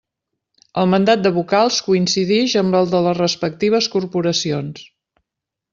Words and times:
El 0.83 0.87
mandat 0.93 1.21
de 1.25 1.31
vocals 1.35 1.77
coincidix 1.89 2.57
amb 2.65 2.79
el 2.81 2.91
de 2.95 3.05
les 3.09 3.21
respectives 3.23 3.93
corporacions. 3.97 4.89